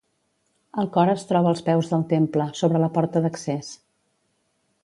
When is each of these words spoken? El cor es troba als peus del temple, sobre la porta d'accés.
El 0.83 0.89
cor 0.95 1.11
es 1.11 1.25
troba 1.33 1.51
als 1.55 1.61
peus 1.69 1.91
del 1.93 2.05
temple, 2.15 2.49
sobre 2.63 2.83
la 2.85 2.93
porta 2.97 3.25
d'accés. 3.27 3.73